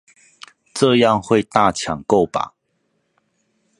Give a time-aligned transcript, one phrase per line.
[0.73, 2.55] 這樣會大搶購吧